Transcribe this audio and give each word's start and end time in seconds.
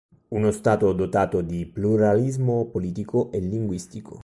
Uno 0.31 0.49
Stato 0.49 0.93
dotato 0.93 1.41
di 1.41 1.67
pluralismo 1.67 2.65
politico 2.71 3.31
e 3.31 3.37
linguistico. 3.37 4.19